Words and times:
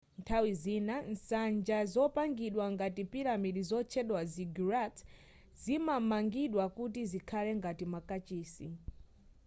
nthawi 0.19 0.51
zina 0.63 0.95
nsanja 1.13 1.77
zopangidwa 1.93 2.65
ngati 2.73 3.01
piramidi 3.13 3.61
zotchedwa 3.69 4.21
ziggurats 4.33 4.99
zidamangidwa 5.61 6.65
kuti 6.77 7.01
zikhale 7.11 7.51
ngati 7.59 7.85
makachisi 7.93 8.67